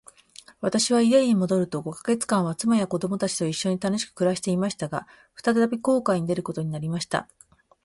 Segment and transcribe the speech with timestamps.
[0.61, 4.87] 私は家に戻ると五ヵ月間は、妻や子供たちと一しょに楽しく暮していました。
[4.87, 7.29] が、再び航海に出ることになりました。